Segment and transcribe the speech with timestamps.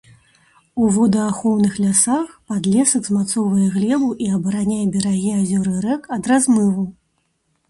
[0.83, 6.83] У водаахоўных лясах падлесак змацоўвае глебу і абараняе берагі азёр і рэк ад размыву.